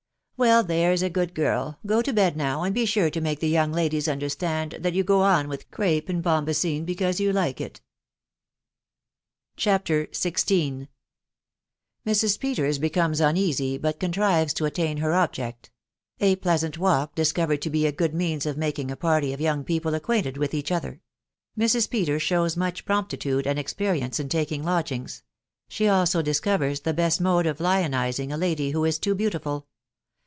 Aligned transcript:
"Well, 0.41 0.63
there's 0.63 1.03
a 1.03 1.07
good 1.11 1.35
girl, 1.35 1.77
go 1.85 2.01
to 2.01 2.11
bed 2.11 2.35
now, 2.35 2.63
and 2.63 2.73
be 2.73 2.87
sure 2.87 3.11
to 3.11 3.21
make 3.21 3.41
the 3.41 3.47
young 3.47 3.71
ladies 3.71 4.07
understand 4.07 4.75
that 4.79 4.93
you 4.95 5.03
go 5.03 5.21
on 5.21 5.47
with 5.47 5.69
crape 5.69 6.09
and 6.09 6.23
bombasin 6.23 6.83
because 6.83 7.19
you 7.19 7.31
like 7.31 7.61
it." 7.61 7.79
122 9.63 9.67
THJI 9.69 9.69
WIDOW 9.69 10.07
BA1UVABY. 10.07 10.87
CHAPTER 10.87 10.87
XVI. 10.87 10.87
MKS. 12.11 12.39
PETERS 12.39 12.79
BECOMES 12.79 13.19
UNEASY, 13.21 13.77
BUT 13.77 13.99
CONTRIVES 13.99 14.53
TO 14.55 14.65
ATTAIN 14.65 14.97
HRE 15.03 15.11
OMXgT.— 15.11 15.69
A 16.21 16.35
PLEASANT 16.37 16.77
WALK 16.79 17.13
MSCOVERED 17.15 17.61
TO 17.61 17.75
It 17.77 17.85
A 17.85 17.91
GOOD 17.91 18.13
KBAJIS 18.13 18.45
OF 18.47 18.55
MJUUKO 18.57 18.91
A 18.91 18.95
party 18.95 19.35
or 19.35 19.37
young* 19.37 19.63
Pioni 19.63 19.95
acquainted 19.95 20.37
with 20.37 20.53
bach 20.53 20.71
other.— 20.71 21.01
xm*. 21.59 21.87
PETERS 21.91 22.21
SHOWS 22.23 22.57
MUCH 22.57 22.85
PROMPTITUDE 22.85 23.45
AMD 23.45 23.59
EXPERIENCE 23.59 24.19
Uf 24.19 24.25
IAJOM 24.25 24.63
LODGINGS. 24.63 25.21
SHE 25.69 25.87
ALSO 25.87 26.23
DISCOVERS 26.23 26.79
THE 26.79 26.93
BEST 26.95 27.21
MODE 27.21 27.45
OF 27.45 27.59
LIONISING 27.61 28.31
A 28.31 28.37
LADT 28.37 28.71
WHO 28.71 28.85
IS 28.85 28.97
TOO 28.97 29.13
BEAUTIFUL. 29.13 29.67